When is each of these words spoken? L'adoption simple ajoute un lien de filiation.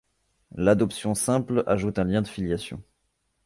L'adoption 0.55 1.13
simple 1.13 1.61
ajoute 1.67 1.99
un 1.99 2.05
lien 2.05 2.23
de 2.23 2.27
filiation. 2.27 2.81